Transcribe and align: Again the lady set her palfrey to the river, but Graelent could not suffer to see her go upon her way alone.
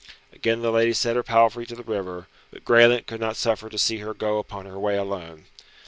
Again 0.33 0.63
the 0.63 0.71
lady 0.71 0.93
set 0.93 1.15
her 1.15 1.21
palfrey 1.21 1.67
to 1.67 1.75
the 1.75 1.83
river, 1.83 2.25
but 2.49 2.65
Graelent 2.65 3.05
could 3.05 3.19
not 3.19 3.35
suffer 3.37 3.69
to 3.69 3.77
see 3.77 3.99
her 3.99 4.15
go 4.15 4.39
upon 4.39 4.65
her 4.65 4.79
way 4.79 4.97
alone. 4.97 5.45